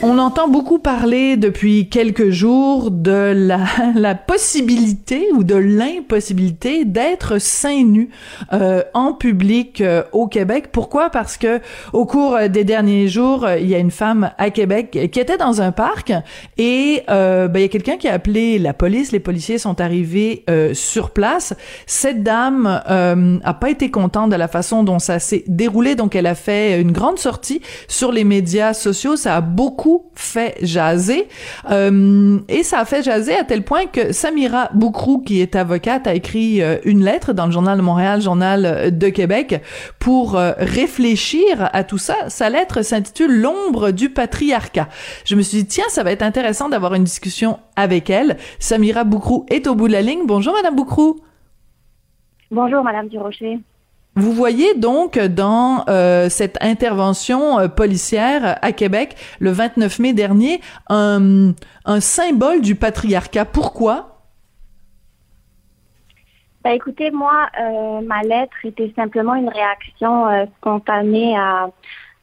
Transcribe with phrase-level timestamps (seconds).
[0.00, 3.58] On entend beaucoup parler depuis quelques jours de la,
[3.96, 8.08] la possibilité ou de l'impossibilité d'être seins nus
[8.52, 10.66] euh, en public euh, au Québec.
[10.70, 11.10] Pourquoi?
[11.10, 11.60] Parce que
[11.92, 15.36] au cours des derniers jours, euh, il y a une femme à Québec qui était
[15.36, 16.12] dans un parc
[16.58, 19.10] et ben, il y a quelqu'un qui a appelé la police.
[19.10, 20.44] Les policiers sont arrivés
[20.74, 21.54] sur place.
[21.86, 26.26] Cette dame a pas été contente de la façon dont ça s'est déroulé, donc elle
[26.26, 29.16] a fait une grande sortie sur les médias sociaux.
[29.16, 31.28] Ça a beaucoup fait jaser.
[31.70, 36.06] Euh, et ça a fait jaser à tel point que Samira Boukrou, qui est avocate,
[36.06, 39.62] a écrit euh, une lettre dans le Journal de Montréal, Journal de Québec,
[39.98, 42.28] pour euh, réfléchir à tout ça.
[42.28, 44.88] Sa lettre s'intitule L'ombre du patriarcat.
[45.24, 48.36] Je me suis dit, tiens, ça va être intéressant d'avoir une discussion avec elle.
[48.58, 50.22] Samira Boukrou est au bout de la ligne.
[50.26, 51.20] Bonjour, Madame Boukrou.
[52.50, 53.58] Bonjour, Madame Durocher.
[54.18, 60.60] Vous voyez donc dans euh, cette intervention euh, policière à Québec le 29 mai dernier
[60.88, 61.54] un,
[62.00, 63.44] symbole du patriarcat.
[63.44, 64.18] Pourquoi?
[66.64, 71.68] Ben, écoutez, moi, euh, ma lettre était simplement une réaction spontanée à,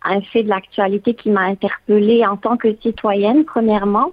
[0.04, 4.12] un fait de l'actualité qui m'a interpellée en tant que citoyenne, premièrement.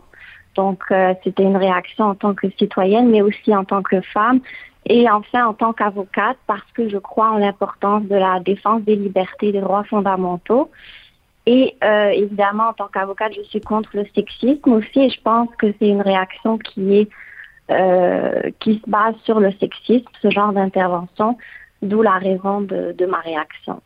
[0.55, 0.85] Donc,
[1.25, 4.41] c'était une réaction en tant que citoyenne, mais aussi en tant que femme
[4.87, 8.97] et enfin, en tant qu'avocate, parce que je crois en l'importance de la défense des
[8.97, 10.71] libertés et des droits fondamentaux.
[11.47, 15.49] Et euh, évidemment, en tant qu'avocate, je suis contre le sexisme aussi, et je pense
[15.57, 17.09] que c'est une réaction qui est
[17.71, 21.39] euh, qui se base sur le sexisme, ce genre d'intervention,
[21.81, 23.81] d'où la raison de, de ma réaction.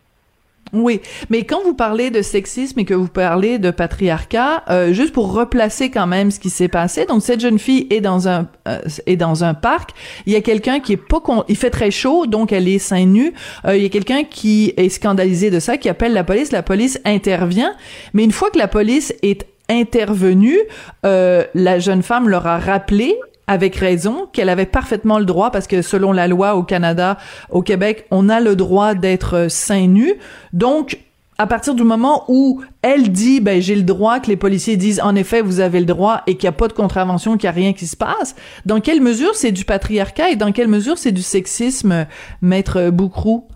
[0.73, 1.01] Oui,
[1.31, 5.33] mais quand vous parlez de sexisme et que vous parlez de patriarcat, euh, juste pour
[5.33, 7.07] replacer quand même ce qui s'est passé.
[7.07, 9.91] Donc cette jeune fille est dans un euh, est dans un parc.
[10.27, 11.45] Il y a quelqu'un qui est pas con...
[11.49, 13.33] il fait très chaud, donc elle est seins nus.
[13.65, 16.51] Euh, il y a quelqu'un qui est scandalisé de ça, qui appelle la police.
[16.51, 17.75] La police intervient,
[18.13, 20.59] mais une fois que la police est intervenue,
[21.03, 25.83] la jeune femme leur a rappelé avec raison, qu'elle avait parfaitement le droit, parce que
[25.83, 27.17] selon la loi au Canada,
[27.51, 30.15] au Québec, on a le droit d'être seins nus.
[30.53, 30.99] Donc,
[31.39, 35.01] à partir du moment où elle dit, ben j'ai le droit, que les policiers disent,
[35.01, 37.55] en effet, vous avez le droit, et qu'il n'y a pas de contravention, qu'il n'y
[37.55, 38.35] a rien qui se passe,
[38.65, 42.07] dans quelle mesure c'est du patriarcat et dans quelle mesure c'est du sexisme,
[42.43, 43.47] maître Boucrou?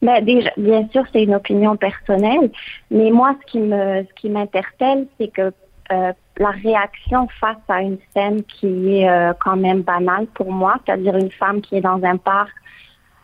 [0.00, 2.50] Ben, déjà, bien sûr, c'est une opinion personnelle,
[2.90, 5.52] mais moi, ce qui me, ce qui m'interpelle, c'est que
[5.92, 10.76] euh, la réaction face à une scène qui est euh, quand même banale pour moi,
[10.84, 12.52] c'est-à-dire une femme qui est dans un parc.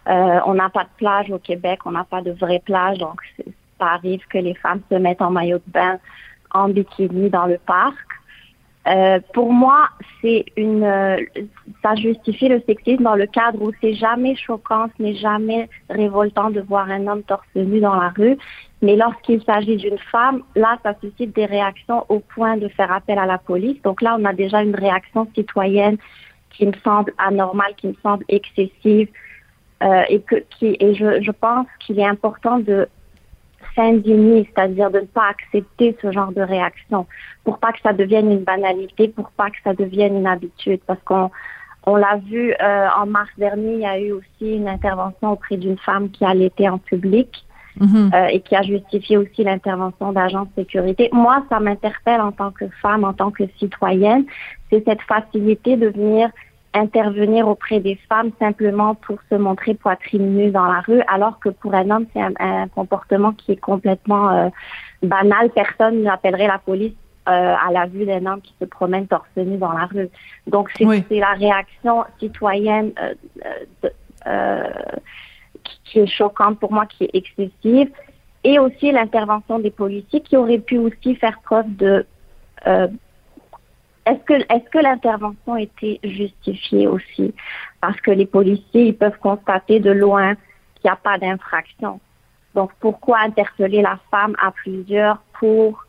[0.08, 3.20] Euh, on n'a pas de plage au Québec, on n'a pas de vraie plage, donc
[3.78, 5.98] ça arrive que les femmes se mettent en maillot de bain,
[6.52, 7.96] en bikini dans le parc.
[8.86, 9.88] Euh, pour moi,
[10.22, 11.18] c'est une,
[11.82, 16.50] ça justifie le sexisme dans le cadre où c'est jamais choquant, ce n'est jamais révoltant
[16.50, 18.38] de voir un homme torse nu dans la rue.
[18.80, 23.18] Mais lorsqu'il s'agit d'une femme, là, ça suscite des réactions au point de faire appel
[23.18, 23.80] à la police.
[23.82, 25.96] Donc là, on a déjà une réaction citoyenne
[26.50, 29.08] qui me semble anormale, qui me semble excessive.
[29.82, 32.88] Euh, et que, qui, et je, je pense qu'il est important de
[33.76, 37.06] s'indigner, c'est-à-dire de ne pas accepter ce genre de réaction,
[37.44, 41.00] pour pas que ça devienne une banalité, pour pas que ça devienne une habitude, parce
[41.04, 41.30] qu'on
[41.86, 45.56] on l'a vu euh, en mars dernier, il y a eu aussi une intervention auprès
[45.56, 47.46] d'une femme qui allaitait en public
[47.80, 48.14] mm-hmm.
[48.14, 51.08] euh, et qui a justifié aussi l'intervention d'agents de sécurité.
[51.12, 54.24] Moi, ça m'interpelle en tant que femme, en tant que citoyenne,
[54.70, 56.30] c'est cette facilité de venir
[56.74, 61.48] intervenir auprès des femmes simplement pour se montrer poitrine nue dans la rue, alors que
[61.48, 64.48] pour un homme, c'est un, comportement qui est complètement euh,
[65.02, 65.50] banal.
[65.50, 66.92] Personne n'appellerait la police
[67.28, 70.08] euh, à la vue d'un homme qui se promène torse nu dans la rue.
[70.46, 72.92] Donc, c'est la réaction citoyenne
[74.26, 74.62] euh,
[75.84, 77.90] qui est choquante pour moi, qui est excessive,
[78.44, 82.06] et aussi l'intervention des policiers qui auraient pu aussi faire preuve de
[84.08, 87.34] est-ce que, est-ce que l'intervention était justifiée aussi?
[87.80, 92.00] Parce que les policiers, ils peuvent constater de loin qu'il n'y a pas d'infraction.
[92.54, 95.84] Donc, pourquoi interpeller la femme à plusieurs pour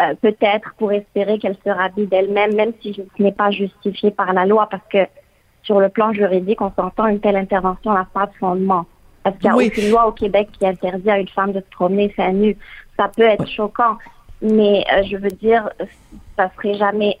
[0.00, 4.32] euh, peut-être pour espérer qu'elle se ravie d'elle-même, même si ce n'est pas justifié par
[4.32, 5.06] la loi, parce que
[5.62, 8.86] sur le plan juridique, on s'entend une telle intervention n'a pas de fondement.
[9.30, 11.70] Parce qu'il n'y a aucune loi au Québec qui interdit à une femme de se
[11.70, 12.56] promener seins nus.
[12.96, 13.96] Ça peut être choquant,
[14.42, 15.68] mais euh, je veux dire,
[16.36, 17.16] ça serait jamais,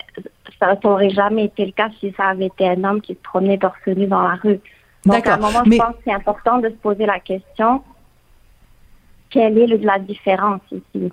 [0.58, 3.58] ça n'aurait jamais été le cas si ça avait été un homme qui se promenait
[3.58, 4.60] torse nu dans la rue.
[5.06, 7.82] Donc, à un moment, je pense que c'est important de se poser la question
[9.30, 11.12] quelle est la différence ici?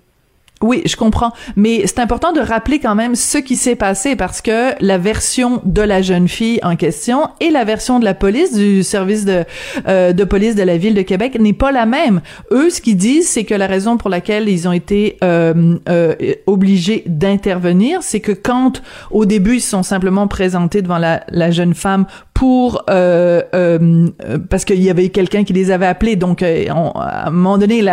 [0.61, 1.33] Oui, je comprends.
[1.55, 5.61] Mais c'est important de rappeler quand même ce qui s'est passé parce que la version
[5.65, 9.43] de la jeune fille en question et la version de la police, du service de,
[9.87, 12.21] euh, de police de la ville de Québec n'est pas la même.
[12.51, 16.15] Eux, ce qu'ils disent, c'est que la raison pour laquelle ils ont été euh, euh,
[16.47, 18.81] obligés d'intervenir, c'est que quand,
[19.11, 22.05] au début, ils se sont simplement présentés devant la, la jeune femme
[22.35, 24.09] pour euh, euh,
[24.49, 26.17] parce qu'il y avait quelqu'un qui les avait appelés.
[26.17, 27.83] Donc euh, à un moment donné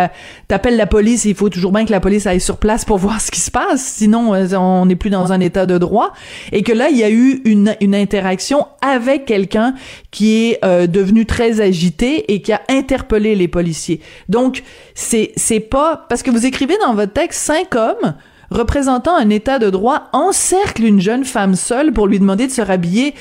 [0.48, 3.20] t'appelles la police il faut toujours bien que la police aille sur place pour voir
[3.20, 3.80] ce qui se passe.
[3.80, 6.12] Sinon euh, on n'est plus dans un état de droit.
[6.50, 9.74] Et que là il y a eu une interaction avec quelqu'un
[10.10, 14.00] qui est euh, devenu très agité et qui a interpellé les policiers.
[14.28, 14.64] Donc
[14.94, 18.16] c'est c'est pas parce que vous écrivez dans votre texte cinq hommes
[18.52, 22.62] représentant un état de droit encercle une jeune femme seule pour lui demander de se
[22.62, 23.14] rhabiller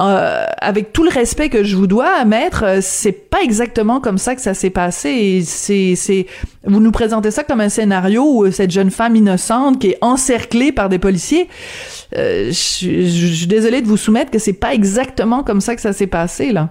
[0.00, 4.18] euh, avec tout le respect que je vous dois, maître, euh, c'est pas exactement comme
[4.18, 5.42] ça que ça s'est passé.
[5.44, 6.26] C'est, c'est,
[6.64, 10.72] vous nous présentez ça comme un scénario où cette jeune femme innocente qui est encerclée
[10.72, 11.48] par des policiers.
[12.16, 15.92] Euh, je, suis désolée de vous soumettre que c'est pas exactement comme ça que ça
[15.92, 16.70] s'est passé là.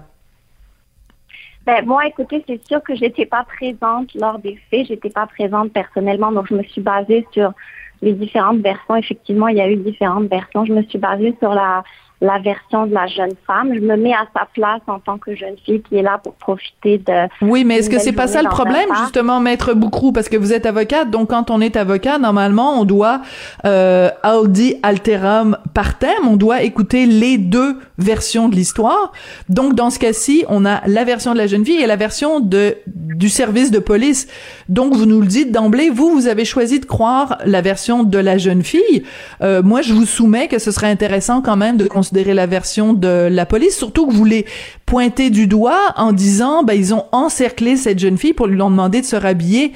[1.66, 5.72] Ben, moi, écoutez, c'est sûr que j'étais pas présente lors des faits, j'étais pas présente
[5.72, 7.54] personnellement, donc je me suis basée sur
[8.02, 8.96] les différentes versions.
[8.96, 10.66] Effectivement, il y a eu différentes versions.
[10.66, 11.84] Je me suis basée sur la
[12.22, 13.74] la version de la jeune femme.
[13.74, 16.34] Je me mets à sa place en tant que jeune fille qui est là pour
[16.36, 17.28] profiter de.
[17.42, 20.54] Oui, mais est-ce que c'est pas ça le problème, justement, maître Boucrou, parce que vous
[20.54, 23.22] êtes avocate, donc quand on est avocat, normalement, on doit
[23.66, 29.12] euh, audi alteram partem, on doit écouter les deux versions de l'histoire.
[29.50, 32.40] Donc dans ce cas-ci, on a la version de la jeune fille et la version
[32.40, 32.78] de
[33.22, 34.28] du service de police.
[34.68, 38.18] Donc vous nous le dites d'emblée, vous vous avez choisi de croire la version de
[38.18, 39.04] la jeune fille.
[39.42, 42.94] Euh, moi, je vous soumets que ce serait intéressant quand même de considérer la version
[42.94, 44.46] de la police, surtout que vous les
[44.88, 49.02] pointez du doigt en disant, ben, ils ont encerclé cette jeune fille pour lui demander
[49.02, 49.72] de se rhabiller.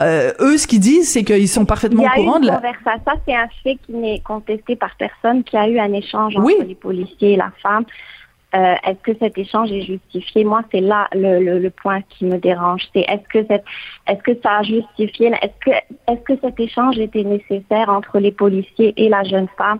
[0.00, 2.60] Euh, eux, ce qu'ils disent, c'est qu'ils sont parfaitement au courant de la...
[2.84, 6.64] Ça, c'est un fait qui n'est contesté par personne, qui a eu un échange entre
[6.66, 7.84] les policiers et la femme.
[8.54, 10.42] Euh, est-ce que cet échange est justifié?
[10.42, 12.82] Moi, c'est là le, le, point qui me dérange.
[12.92, 13.64] C'est est-ce que cette,
[14.08, 15.28] est-ce que ça a justifié?
[15.40, 19.78] Est-ce que, est-ce que cet échange était nécessaire entre les policiers et la jeune femme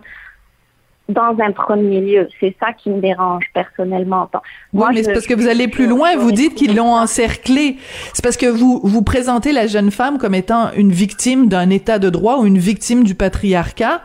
[1.09, 2.29] dans un premier lieu?
[2.39, 4.29] C'est ça qui me dérange personnellement.
[4.71, 6.15] oui, mais c'est parce que vous allez plus loin.
[6.15, 7.75] Vous dites qu'ils l'ont encerclé.
[8.13, 11.99] C'est parce que vous vous présentez la jeune femme comme étant une victime d'un état
[11.99, 14.01] de droit ou une victime du patriarcat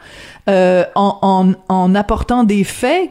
[0.49, 3.11] euh, en, en, en apportant des faits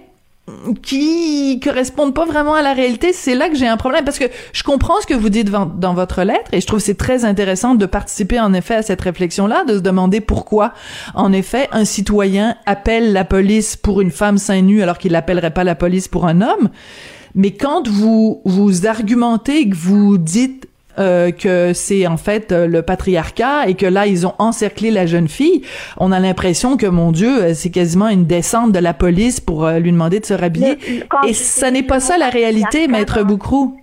[0.84, 4.26] qui correspondent pas vraiment à la réalité, c'est là que j'ai un problème parce que
[4.54, 7.74] je comprends ce que vous dites dans votre lettre et je trouve c'est très intéressant
[7.74, 10.74] de participer en effet à cette réflexion-là, de se demander pourquoi
[11.16, 15.54] en effet un citoyen appelle la police pour une femme seins nus alors qu'il n'appellerait
[15.54, 16.70] pas la police pour un homme.
[17.34, 20.65] Mais quand vous vous argumentez que vous dites
[20.98, 25.06] euh, que c'est en fait euh, le patriarcat et que là ils ont encerclé la
[25.06, 25.62] jeune fille,
[25.98, 29.68] on a l'impression que mon Dieu, euh, c'est quasiment une descente de la police pour
[29.68, 30.78] lui demander de se rhabiller.
[31.28, 33.78] et ça n'est pas ça la réalité, maître Boucrou?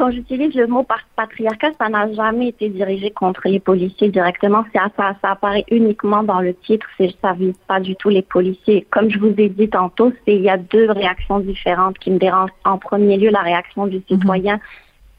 [0.00, 4.64] Quand j'utilise le mot patriarcat, ça n'a jamais été dirigé contre les policiers directement.
[4.74, 6.86] Ça, ça, ça apparaît uniquement dans le titre.
[7.20, 8.86] Ça vise pas du tout les policiers.
[8.90, 12.50] Comme je vous ai dit tantôt, il y a deux réactions différentes qui me dérangent.
[12.64, 14.02] En premier lieu, la réaction du mhm.
[14.08, 14.58] citoyen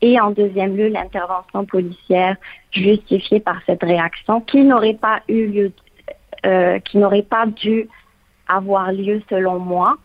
[0.02, 2.36] et en deuxième lieu l'intervention policière
[2.72, 5.72] justifiée par cette réaction qui n'aurait pas eu lieu,
[6.46, 7.88] euh, qui n'aurait pas dû
[8.48, 9.98] avoir lieu selon moi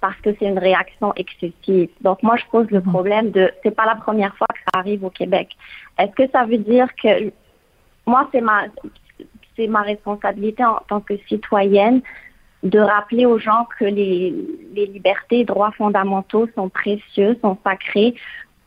[0.00, 1.90] parce que c'est une réaction excessive.
[2.00, 2.90] Donc moi je pose le mhm.
[2.90, 5.50] problème de c'est pas la première fois que ça arrive au Québec.
[5.98, 7.30] Est-ce que ça veut dire que
[8.06, 8.64] moi c'est ma
[9.56, 12.00] c'est ma responsabilité en tant que citoyenne
[12.62, 14.34] de rappeler aux gens que les,
[14.74, 18.14] les libertés et droits fondamentaux sont précieux, sont sacrés,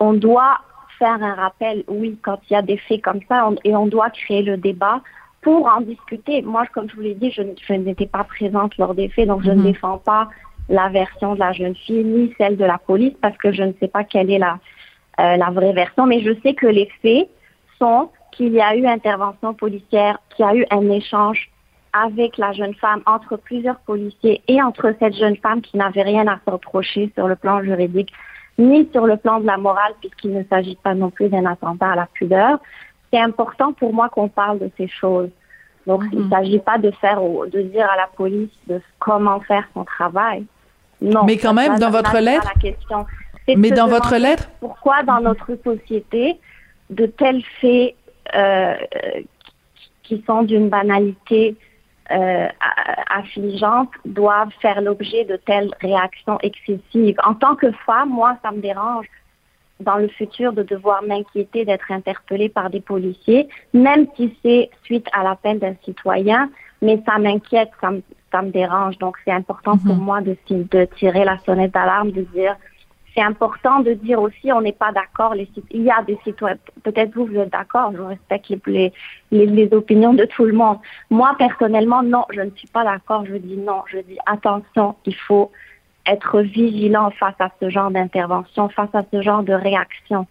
[0.02, 0.58] on doit
[0.98, 4.10] faire un rappel, oui, quand il y a des faits comme ça, et on doit
[4.10, 5.02] créer le débat
[5.42, 6.42] pour en discuter.
[6.42, 9.52] Moi, comme je vous l'ai dit, je, n'étais pas présente lors des faits, donc je
[9.52, 9.72] ne mhm.
[9.72, 10.28] défends pas
[10.70, 13.74] la version de la jeune fille ni celle de la police parce que je ne
[13.80, 14.58] sais pas quelle est la,
[15.20, 17.30] euh, la vraie version, mais je sais que les faits
[17.78, 21.50] sont qu'il y a eu intervention policière, qu'il y a eu un échange
[21.94, 26.28] avec la jeune femme entre plusieurs policiers et entre cette jeune femme qui n'avait rien
[26.28, 28.12] à se reprocher sur le plan juridique
[28.62, 31.92] ni sur le plan de la morale, puisqu'il ne s'agit pas non plus d'un attentat
[31.92, 32.60] à la pudeur.
[33.12, 35.30] C'est important pour moi qu'on parle de ces choses.
[35.88, 36.30] Donc, il ne mhm.
[36.30, 40.46] s'agit pas de faire, de dire à la police de comment faire son travail.
[41.02, 41.24] Non.
[41.26, 42.48] Mais quand même, dans votre lettre.
[43.48, 44.50] Mais dans votre lettre.
[44.60, 46.40] Pourquoi dans notre société,
[46.90, 47.96] de tels faits
[48.36, 48.76] euh,
[50.04, 51.56] qui sont d'une banalité
[52.14, 52.48] euh,
[53.10, 57.18] affligeantes doivent faire l'objet de telles réactions excessives.
[57.26, 59.08] En tant que femme, moi, ça me dérange.
[59.92, 65.08] dans le futur de devoir m'inquiéter d'être interpellée par des policiers, même si c'est suite
[65.12, 66.52] à l'appel d'un citoyen,
[66.84, 68.96] mais ça m'inquiète, ça me, ça me dérange.
[69.00, 70.04] Donc c'est important pour Mhm.
[70.10, 70.38] moi de,
[70.76, 72.56] de tirer la sonnette d'alarme, de dire
[73.14, 75.36] c'est important de dire aussi on n'est pas d'accord.
[75.36, 78.94] Les, il y a des citoyens, peut-être vous vous êtes d'accord, je respecte les,
[79.32, 80.78] les, les, opinions de tout le monde.
[81.10, 83.26] Moi personnellement non, je ne suis pas d'accord.
[83.26, 85.52] Je dis non, je dis attention, il faut
[86.06, 90.26] être vigilant face à ce genre d'intervention, face à ce genre de réaction.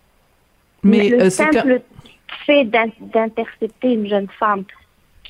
[0.82, 1.82] Mais le euh, simple
[2.46, 4.64] fait d'in- d'intercepter une jeune femme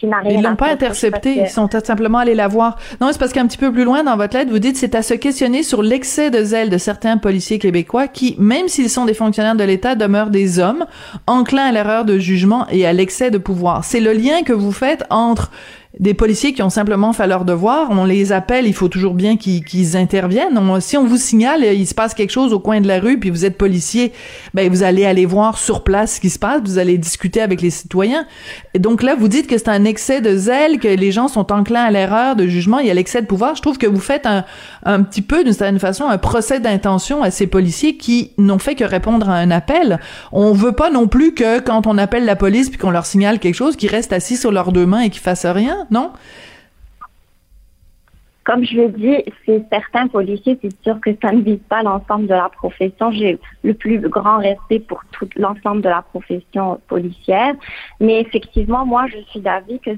[0.00, 2.76] qui n'a rien Ils l'ont pas intercepté, ils sont simplement allés la voir.
[3.00, 5.02] Non, c'est parce qu'un petit peu plus loin dans votre lettre, vous dites c'est à
[5.02, 9.14] se questionner sur l'excès de zèle de certains policiers québécois qui, même s'ils sont des
[9.14, 10.87] fonctionnaires de l'État, demeurent des hommes,
[11.26, 13.85] enclins à l'erreur de jugement et à l'excès de pouvoir.
[13.85, 15.50] C'est le lien que vous faites entre
[15.99, 19.37] des policiers qui ont simplement fait leur devoir, on les appelle, il faut toujours bien
[19.37, 20.61] qu'ils interviennent.
[20.80, 23.30] Si on vous signale, il se passe quelque chose au coin de la rue, puis
[23.30, 24.12] vous êtes policier,
[24.54, 27.61] ben vous allez aller voir sur place ce qui se passe, vous allez discuter avec
[27.61, 28.25] les citoyens.
[28.73, 31.50] Et donc là, vous dites que c'est un excès de zèle, que les gens sont
[31.50, 33.56] enclins à l'erreur de jugement, il y a l'excès de pouvoir.
[33.56, 34.44] Je trouve que vous faites un,
[34.85, 38.76] un petit peu, d'une certaine façon, un procès d'intention à ces policiers qui n'ont fait
[38.76, 39.99] que répondre à un appel.
[40.30, 43.40] On veut pas non plus que quand on appelle la police puis qu'on leur signale
[43.40, 46.12] quelque chose, qu'ils restent assis sur leurs deux mains et qu'ils fassent rien, non?
[48.44, 52.26] Comme je l'ai dit, c'est certains policiers, c'est sûr que ça ne vise pas l'ensemble
[52.26, 53.12] de la profession.
[53.12, 57.54] J'ai le plus grand respect pour tout l'ensemble de la profession policière.
[58.00, 59.90] Mais effectivement, moi, je suis d'avis que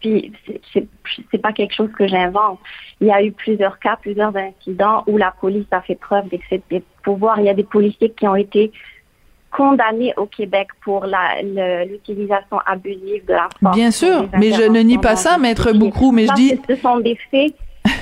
[0.00, 0.32] puis
[0.72, 2.58] c'est- pas quelque chose que j'invente.
[3.00, 6.60] Il y a eu plusieurs cas, plusieurs incidents où la police a fait preuve d'excès
[6.70, 7.38] de pouvoir.
[7.38, 8.72] Il y a des policiers qui ont été
[9.52, 13.76] condamnés au Québec pour l'utilisation abusive de la force.
[13.76, 15.72] Bien sûr, mais je ne nie pas ça, maître.
[15.72, 17.54] Boucrou, mais je dis, ce sont des faits,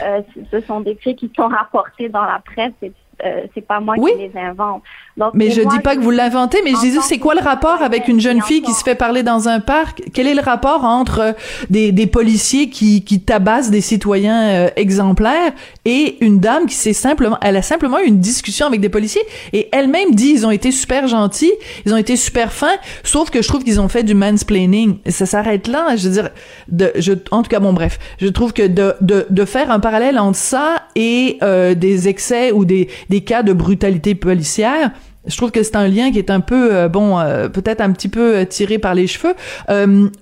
[0.02, 2.72] euh, ce sont des faits qui sont rapportés dans la presse.
[2.80, 2.92] C'est
[3.24, 4.12] euh, c'est pas moi Oui.
[4.16, 4.82] qui les invente.
[5.16, 7.42] Donc, mais je moi, dis pas que vous l'inventez, mais je disais, c'est quoi le
[7.42, 10.02] rapport avec une jeune fille qui se fait parler dans un parc?
[10.14, 11.32] Quel est le rapport entre euh,
[11.68, 15.52] des, des policiers qui, qui tabassent des citoyens euh, exemplaires
[15.84, 19.22] et une dame qui s'est simplement, elle a simplement eu une discussion avec des policiers
[19.52, 21.52] et elle-même dit, ils ont été super gentils,
[21.84, 24.98] ils ont été super fins, sauf que je trouve qu'ils ont fait du mansplaining.
[25.04, 26.30] Et ça s'arrête là, je veux dire,
[26.68, 29.80] de, je, en tout cas, bon, bref, je trouve que de, de, de faire un
[29.80, 34.90] parallèle entre ça et euh, des excès ou des, des cas de brutalité policière,
[35.26, 37.92] je trouve que c'est un lien qui est un peu euh, bon euh, peut-être un
[37.92, 39.34] petit peu euh, tiré par les cheveux.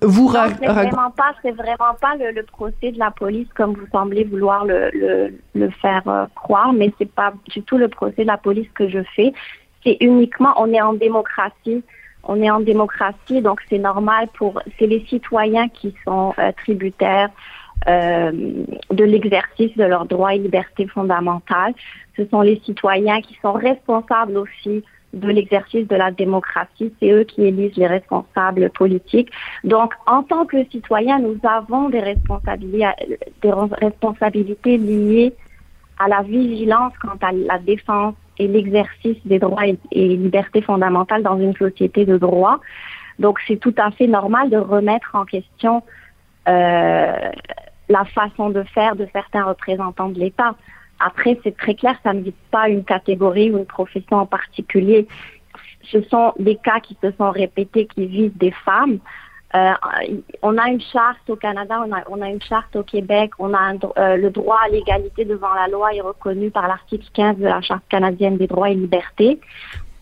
[0.02, 3.47] Vous Non, c'est ra- vraiment pas, c'est vraiment pas le, le procès de la police
[3.54, 6.02] comme vous semblez vouloir le, le, le faire
[6.35, 9.33] croire, mais c'est pas du tout le procès de la police que je fais.
[9.85, 11.85] C'est uniquement, on est en démocratie,
[12.25, 17.30] on est en démocratie, donc c'est normal pour, c'est les citoyens qui sont tributaires
[17.87, 18.32] euh,
[18.90, 21.75] de l'exercice de leurs droits et libertés fondamentales.
[22.16, 24.82] Ce sont les citoyens qui sont responsables aussi
[25.14, 26.92] de l'exercice de la démocratie.
[27.00, 29.30] C'est eux qui élisent les responsables politiques.
[29.64, 35.32] Donc, en tant que citoyens, nous avons des responsabilités, liées
[35.99, 41.23] à la vigilance quant à la défense et l'exercice des droits et, et libertés fondamentales
[41.23, 42.61] dans une société de droit.
[43.18, 45.82] Donc, c'est tout à fait normal de remettre en question
[46.49, 47.30] euh,
[47.88, 50.54] la façon de faire de certains représentants de l'État.
[51.00, 55.07] Après, c'est très clair, ça ne vise pas une catégorie ou une profession en particulier.
[55.85, 58.99] Ce sont des cas qui se sont répétés, qui visent des femmes.
[59.54, 59.73] Euh,
[60.42, 64.16] on a une charte au Canada, on a, une charte au Québec, on a euh,
[64.16, 67.83] le droit à l'égalité devant la loi est reconnu par l'article 15 de la Charte
[67.88, 69.40] canadienne des droits et libertés.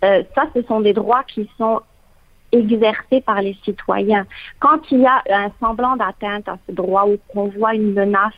[0.04, 1.80] Euh, ça, ce sont des droits qui sont
[2.56, 4.26] exercés par les citoyens.
[4.58, 8.34] Quand il y a un semblant d'atteinte à ce droit ou qu'on voit une menace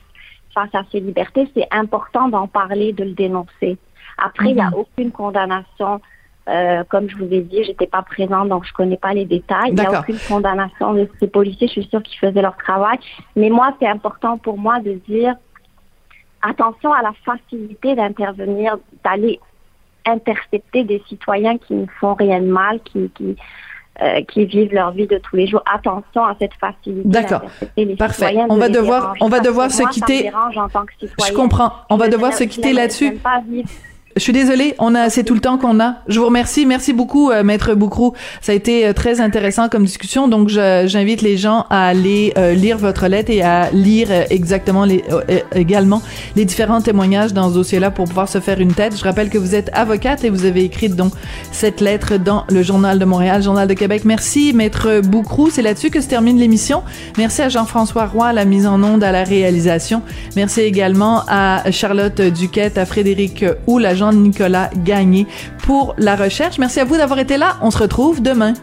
[0.55, 3.79] face à ces libertés, c'est important d'en parler, de le dénoncer.
[4.19, 6.01] Après, il n'y a aucune condamnation.
[6.49, 9.69] Euh, comme je vous ai dit, j'étais pas présente, donc je connais pas les détails.
[9.69, 11.69] Il n'y a aucune condamnation de ces policiers.
[11.69, 12.99] Je suis sûre qu'ils faisaient leur travail.
[13.37, 15.37] Mais moi, c'est important pour moi de dire
[16.43, 19.41] attention à la facilité d'intervenir, d'aller
[20.07, 23.37] intercepter des citoyens qui ne font rien de mal, qui, qui,
[24.01, 25.63] euh, qui vivent leur vie de tous les jours.
[25.73, 27.09] Attention à cette facilité.
[27.09, 27.43] D'accord.
[27.99, 28.37] Parfait.
[28.49, 30.31] On va devoir, on va devoir se moi, quitter.
[30.33, 31.73] en tant que Je comprends.
[31.91, 33.19] On va devoir se quitter là-dessus.
[34.19, 35.99] Je suis désolée, on a c'est tout le temps qu'on a.
[36.09, 38.15] Je vous remercie, merci beaucoup euh, maître Boucrou.
[38.41, 40.27] Ça a été euh, très intéressant comme discussion.
[40.27, 45.05] Donc j'invite les gens à aller euh, lire votre lettre et à lire exactement les
[45.55, 46.03] également
[46.35, 48.99] les différents témoignages dans ce dossier-là pour pouvoir se faire une tête.
[48.99, 51.13] Je rappelle que vous êtes avocate et vous avez écrit donc
[51.53, 54.03] cette lettre dans le Journal de Montréal, Journal de Québec.
[54.05, 56.83] Merci maître Boucrou, c'est là-dessus que se termine l'émission.
[57.19, 60.03] Merci à Jean-François Roy la mise en onde, à la réalisation.
[60.35, 65.27] Merci également à Charlotte Duquette, à Frédéric Houle, à Nicolas Gagné
[65.63, 66.59] pour la recherche.
[66.59, 67.57] Merci à vous d'avoir été là.
[67.63, 68.55] On se retrouve demain.